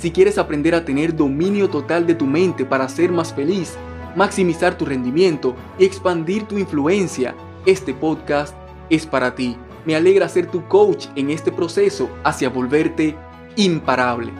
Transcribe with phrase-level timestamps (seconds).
[0.00, 3.74] Si quieres aprender a tener dominio total de tu mente para ser más feliz,
[4.16, 7.34] maximizar tu rendimiento y expandir tu influencia,
[7.66, 8.56] este podcast
[8.88, 9.58] es para ti.
[9.84, 13.14] Me alegra ser tu coach en este proceso hacia volverte
[13.56, 14.32] imparable.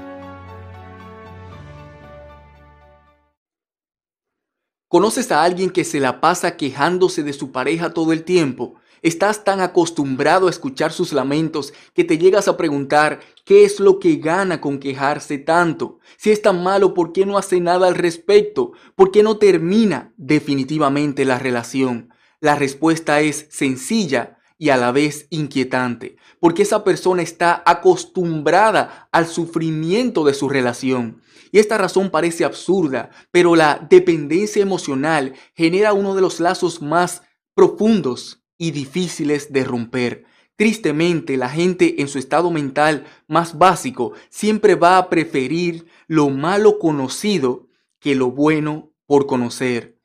[4.88, 8.79] ¿Conoces a alguien que se la pasa quejándose de su pareja todo el tiempo?
[9.02, 13.98] Estás tan acostumbrado a escuchar sus lamentos que te llegas a preguntar qué es lo
[13.98, 16.00] que gana con quejarse tanto.
[16.18, 18.72] Si es tan malo, ¿por qué no hace nada al respecto?
[18.94, 22.12] ¿Por qué no termina definitivamente la relación?
[22.40, 29.26] La respuesta es sencilla y a la vez inquietante, porque esa persona está acostumbrada al
[29.26, 31.22] sufrimiento de su relación.
[31.52, 37.22] Y esta razón parece absurda, pero la dependencia emocional genera uno de los lazos más
[37.54, 40.24] profundos y difíciles de romper.
[40.54, 46.78] Tristemente, la gente en su estado mental más básico siempre va a preferir lo malo
[46.78, 49.98] conocido que lo bueno por conocer.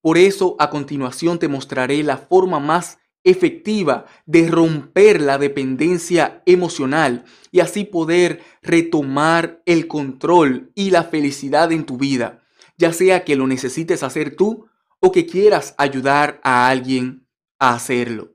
[0.00, 7.24] Por eso, a continuación te mostraré la forma más efectiva de romper la dependencia emocional
[7.50, 12.44] y así poder retomar el control y la felicidad en tu vida,
[12.78, 14.68] ya sea que lo necesites hacer tú
[15.00, 17.25] o que quieras ayudar a alguien
[17.58, 18.34] a hacerlo.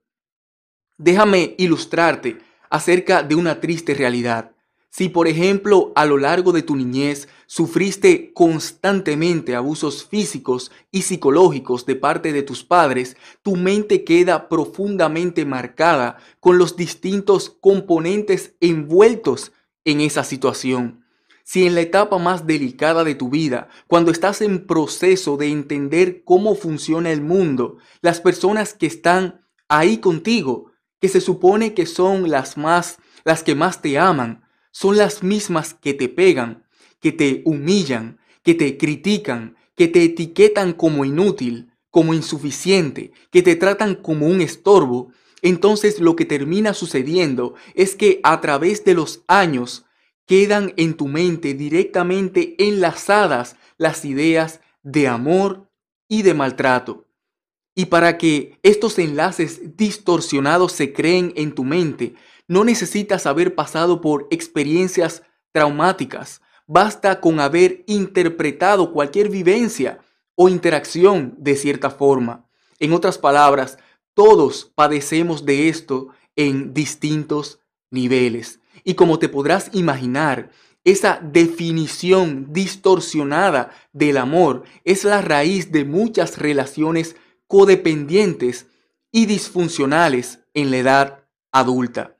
[0.98, 4.52] Déjame ilustrarte acerca de una triste realidad.
[4.90, 11.86] Si por ejemplo a lo largo de tu niñez sufriste constantemente abusos físicos y psicológicos
[11.86, 19.54] de parte de tus padres, tu mente queda profundamente marcada con los distintos componentes envueltos
[19.86, 21.01] en esa situación.
[21.52, 26.24] Si en la etapa más delicada de tu vida, cuando estás en proceso de entender
[26.24, 32.30] cómo funciona el mundo, las personas que están ahí contigo, que se supone que son
[32.30, 36.64] las más las que más te aman, son las mismas que te pegan,
[37.02, 43.58] que te humillan, que te critican, que te etiquetan como inútil, como insuficiente, que te
[43.58, 45.12] tratan como un estorbo,
[45.42, 49.84] entonces lo que termina sucediendo es que a través de los años
[50.32, 55.70] quedan en tu mente directamente enlazadas las ideas de amor
[56.08, 57.06] y de maltrato.
[57.76, 62.14] Y para que estos enlaces distorsionados se creen en tu mente,
[62.48, 66.42] no necesitas haber pasado por experiencias traumáticas.
[66.66, 70.00] Basta con haber interpretado cualquier vivencia
[70.36, 72.48] o interacción de cierta forma.
[72.80, 73.80] En otras palabras,
[74.14, 77.60] todos padecemos de esto en distintos
[77.90, 78.61] niveles.
[78.84, 80.52] Y como te podrás imaginar,
[80.84, 87.16] esa definición distorsionada del amor es la raíz de muchas relaciones
[87.48, 88.68] codependientes
[89.12, 92.18] y disfuncionales en la edad adulta.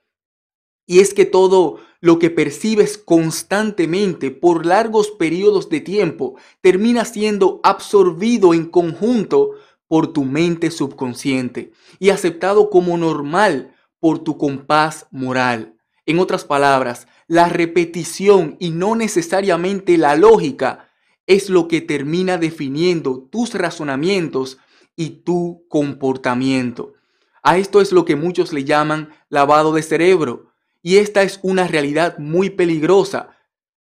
[0.86, 7.60] Y es que todo lo que percibes constantemente por largos periodos de tiempo termina siendo
[7.62, 9.52] absorbido en conjunto
[9.88, 15.76] por tu mente subconsciente y aceptado como normal por tu compás moral.
[16.06, 20.88] En otras palabras, la repetición y no necesariamente la lógica
[21.26, 24.58] es lo que termina definiendo tus razonamientos
[24.96, 26.94] y tu comportamiento.
[27.42, 30.52] A esto es lo que muchos le llaman lavado de cerebro.
[30.82, 33.30] Y esta es una realidad muy peligrosa,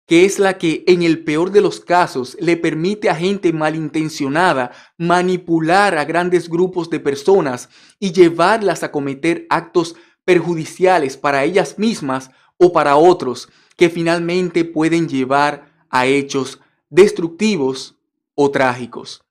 [0.07, 4.73] que es la que en el peor de los casos le permite a gente malintencionada
[4.97, 7.69] manipular a grandes grupos de personas
[8.01, 9.97] y llevarlas a cometer actos
[10.29, 16.61] perjudiciales para ellas mismas o para otros que finalmente pueden llevar a hechos
[16.91, 17.97] destructivos
[18.35, 19.25] o trágicos.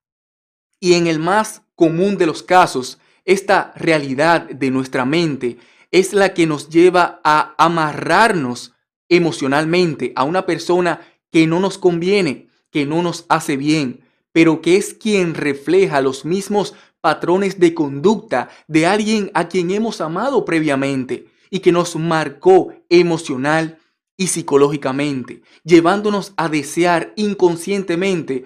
[0.79, 5.59] Y en el más común de los casos, esta realidad de nuestra mente
[5.91, 8.73] es la que nos lleva a amarrarnos
[9.07, 11.01] emocionalmente a una persona
[11.31, 14.01] que no nos conviene, que no nos hace bien,
[14.31, 16.73] pero que es quien refleja los mismos
[17.07, 23.79] patrones de conducta de alguien a quien hemos amado previamente y que nos marcó emocional
[24.17, 28.43] y psicológicamente, llevándonos a desear inconscientemente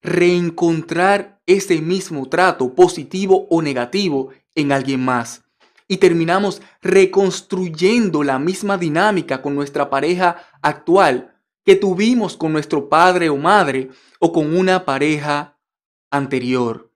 [0.00, 5.44] reencontrar ese mismo trato positivo o negativo en alguien más.
[5.86, 13.28] Y terminamos reconstruyendo la misma dinámica con nuestra pareja actual que tuvimos con nuestro padre
[13.28, 15.58] o madre o con una pareja
[16.10, 16.87] anterior.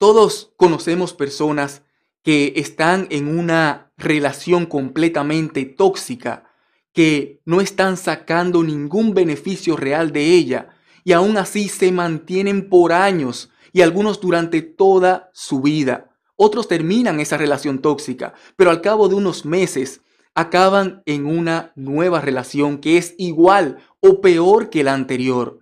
[0.00, 1.82] Todos conocemos personas
[2.22, 6.50] que están en una relación completamente tóxica,
[6.94, 10.70] que no están sacando ningún beneficio real de ella
[11.04, 16.08] y aún así se mantienen por años y algunos durante toda su vida.
[16.34, 20.00] Otros terminan esa relación tóxica, pero al cabo de unos meses
[20.34, 25.59] acaban en una nueva relación que es igual o peor que la anterior.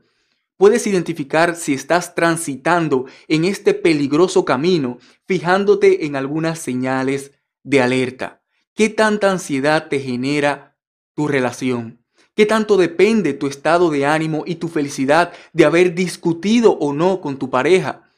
[0.59, 7.31] Puedes identificar si estás transitando en este peligroso camino fijándote en algunas señales
[7.63, 8.43] de alerta.
[8.75, 10.77] ¿Qué tanta ansiedad te genera
[11.15, 12.05] tu relación?
[12.35, 17.21] ¿Qué tanto depende tu estado de ánimo y tu felicidad de haber discutido o no
[17.21, 18.11] con tu pareja?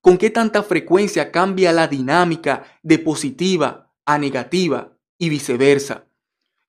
[0.00, 6.06] ¿Con qué tanta frecuencia cambia la dinámica de positiva a negativa y viceversa?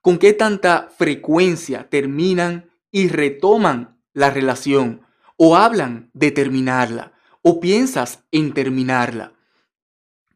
[0.02, 5.05] ¿Con qué tanta frecuencia terminan y retoman la relación?
[5.38, 7.14] ¿O hablan de terminarla?
[7.42, 9.34] ¿O piensas en terminarla?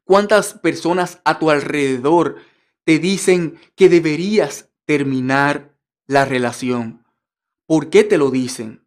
[0.04, 2.38] ¿Cuántas personas a tu alrededor
[2.84, 5.76] te dicen que deberías terminar
[6.06, 7.06] la relación?
[7.66, 8.86] ¿Por qué te lo dicen?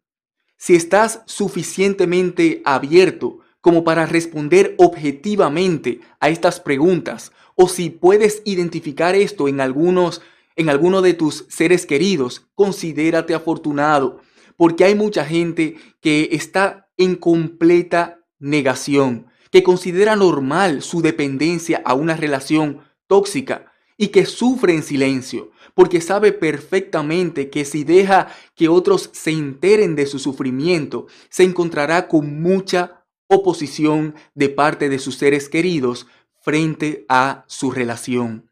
[0.57, 9.15] Si estás suficientemente abierto como para responder objetivamente a estas preguntas o si puedes identificar
[9.15, 10.21] esto en algunos
[10.55, 14.21] en alguno de tus seres queridos, considérate afortunado,
[14.57, 21.93] porque hay mucha gente que está en completa negación, que considera normal su dependencia a
[21.93, 28.69] una relación tóxica y que sufre en silencio, porque sabe perfectamente que si deja que
[28.69, 35.15] otros se enteren de su sufrimiento, se encontrará con mucha oposición de parte de sus
[35.15, 36.07] seres queridos
[36.41, 38.49] frente a su relación.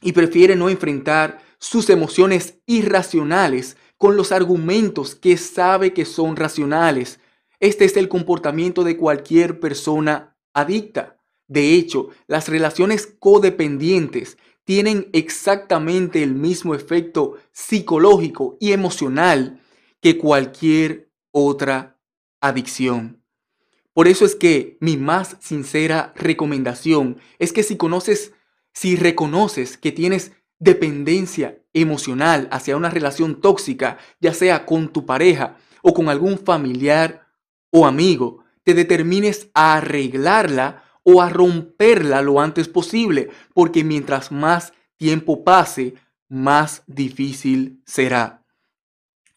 [0.00, 7.20] Y prefiere no enfrentar sus emociones irracionales con los argumentos que sabe que son racionales.
[7.60, 11.20] Este es el comportamiento de cualquier persona adicta.
[11.46, 19.60] De hecho, las relaciones codependientes tienen exactamente el mismo efecto psicológico y emocional
[20.00, 22.00] que cualquier otra
[22.40, 23.22] adicción.
[23.92, 28.32] Por eso es que mi más sincera recomendación es que si conoces,
[28.72, 35.56] si reconoces que tienes dependencia emocional hacia una relación tóxica, ya sea con tu pareja
[35.82, 37.26] o con algún familiar
[37.70, 44.72] o amigo, te determines a arreglarla o a romperla lo antes posible, porque mientras más
[44.96, 45.94] tiempo pase,
[46.28, 48.44] más difícil será.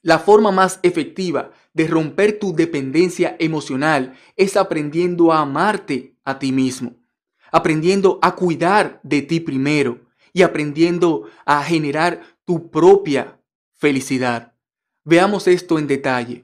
[0.01, 6.51] La forma más efectiva de romper tu dependencia emocional es aprendiendo a amarte a ti
[6.51, 6.93] mismo,
[7.51, 10.04] aprendiendo a cuidar de ti primero
[10.35, 13.39] y aprendiendo a generar tu propia
[13.71, 14.53] felicidad.
[15.05, 16.43] Veamos esto en detalle.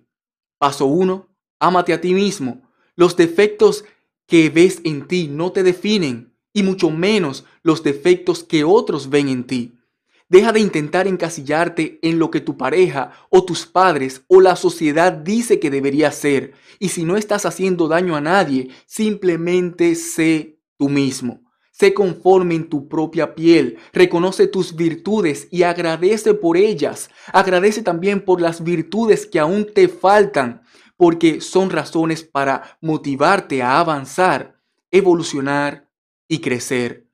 [0.57, 1.27] Paso 1.
[1.59, 2.61] Ámate a ti mismo.
[2.95, 3.83] Los defectos
[4.25, 9.27] que ves en ti no te definen y mucho menos los defectos que otros ven
[9.27, 9.77] en ti.
[10.29, 15.11] Deja de intentar encasillarte en lo que tu pareja o tus padres o la sociedad
[15.11, 16.53] dice que debería ser.
[16.79, 21.50] Y si no estás haciendo daño a nadie, simplemente sé tú mismo.
[21.81, 27.09] Sé conforme en tu propia piel, reconoce tus virtudes y agradece por ellas.
[27.33, 30.61] Agradece también por las virtudes que aún te faltan,
[30.95, 35.89] porque son razones para motivarte a avanzar, evolucionar
[36.27, 37.07] y crecer.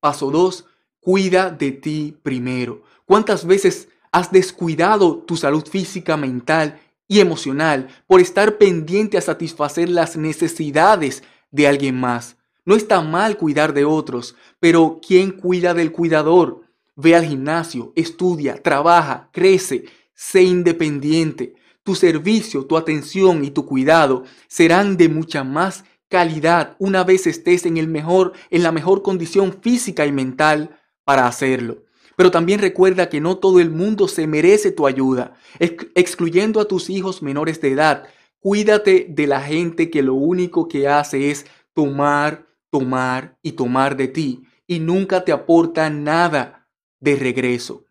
[0.00, 0.66] Paso 2
[1.00, 2.82] Cuida de ti primero.
[3.06, 6.78] ¿Cuántas veces has descuidado tu salud física, mental
[7.08, 12.36] y emocional por estar pendiente a satisfacer las necesidades de alguien más?
[12.66, 16.62] No está mal cuidar de otros, pero ¿quién cuida del cuidador?
[16.96, 21.54] Ve al gimnasio, estudia, trabaja, crece, sé independiente.
[21.84, 27.66] Tu servicio, tu atención y tu cuidado serán de mucha más calidad una vez estés
[27.66, 31.84] en el mejor en la mejor condición física y mental para hacerlo.
[32.16, 36.90] Pero también recuerda que no todo el mundo se merece tu ayuda, excluyendo a tus
[36.90, 38.08] hijos menores de edad.
[38.40, 42.45] Cuídate de la gente que lo único que hace es tomar,
[42.78, 46.68] tomar y tomar de ti y nunca te aporta nada
[47.00, 47.86] de regreso.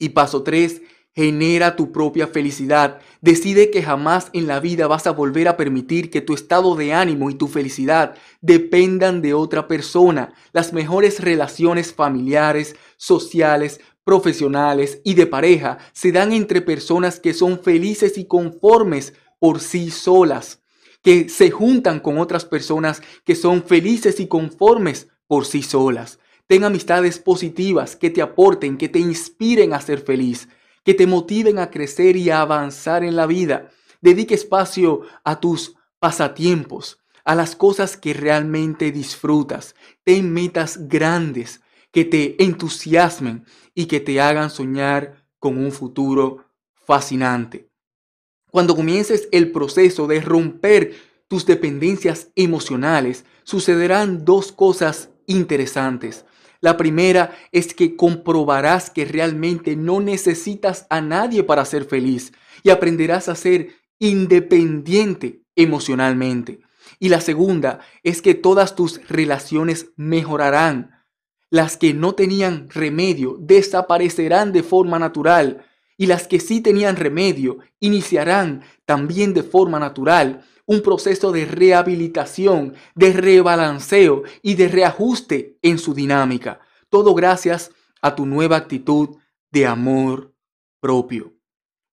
[0.00, 0.82] Y paso 3,
[1.16, 2.98] Genera tu propia felicidad.
[3.20, 6.92] Decide que jamás en la vida vas a volver a permitir que tu estado de
[6.92, 10.34] ánimo y tu felicidad dependan de otra persona.
[10.52, 17.60] Las mejores relaciones familiares, sociales, profesionales y de pareja se dan entre personas que son
[17.60, 20.63] felices y conformes por sí solas,
[21.04, 26.18] que se juntan con otras personas que son felices y conformes por sí solas.
[26.46, 30.48] Ten amistades positivas que te aporten, que te inspiren a ser feliz,
[30.82, 33.70] que te motiven a crecer y a avanzar en la vida.
[34.00, 39.74] Dedique espacio a tus pasatiempos, a las cosas que realmente disfrutas.
[40.04, 41.60] Ten metas grandes
[41.92, 43.44] que te entusiasmen
[43.74, 46.46] y que te hagan soñar con un futuro
[46.86, 47.73] fascinante.
[48.54, 50.94] Cuando comiences el proceso de romper
[51.26, 56.24] tus dependencias emocionales, sucederán dos cosas interesantes.
[56.60, 62.32] La primera es que comprobarás que realmente no necesitas a nadie para ser feliz
[62.62, 66.60] y aprenderás a ser independiente emocionalmente.
[67.00, 71.04] Y la segunda es que todas tus relaciones mejorarán.
[71.50, 77.58] Las que no tenían remedio desaparecerán de forma natural y las que sí tenían remedio
[77.80, 85.78] iniciarán también de forma natural un proceso de rehabilitación, de rebalanceo y de reajuste en
[85.78, 86.60] su dinámica.
[86.88, 87.70] Todo gracias
[88.00, 89.16] a tu nueva actitud
[89.50, 90.34] de amor
[90.80, 91.34] propio.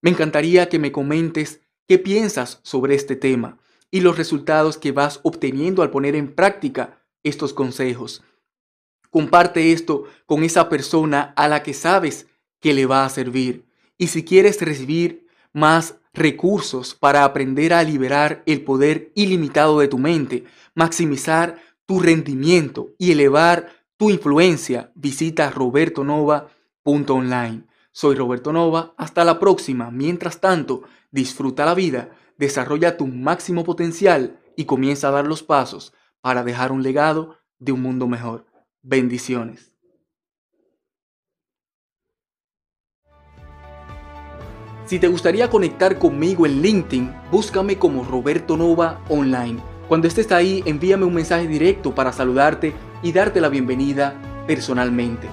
[0.00, 3.58] Me encantaría que me comentes qué piensas sobre este tema
[3.90, 8.24] y los resultados que vas obteniendo al poner en práctica estos consejos.
[9.10, 12.26] Comparte esto con esa persona a la que sabes
[12.60, 13.66] que le va a servir.
[14.02, 19.96] Y si quieres recibir más recursos para aprender a liberar el poder ilimitado de tu
[19.96, 20.42] mente,
[20.74, 27.62] maximizar tu rendimiento y elevar tu influencia, visita robertonova.online.
[27.92, 29.92] Soy Roberto Nova, hasta la próxima.
[29.92, 30.82] Mientras tanto,
[31.12, 36.72] disfruta la vida, desarrolla tu máximo potencial y comienza a dar los pasos para dejar
[36.72, 38.46] un legado de un mundo mejor.
[38.82, 39.71] Bendiciones.
[44.92, 49.58] Si te gustaría conectar conmigo en LinkedIn, búscame como Roberto Nova Online.
[49.88, 54.12] Cuando estés ahí, envíame un mensaje directo para saludarte y darte la bienvenida
[54.46, 55.30] personalmente.